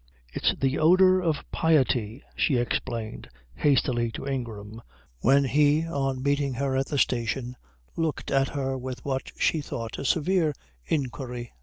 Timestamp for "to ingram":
4.13-4.81